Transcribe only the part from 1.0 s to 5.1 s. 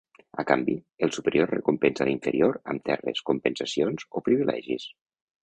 el superior recompensa l'inferior amb terres, compensacions, o privilegis.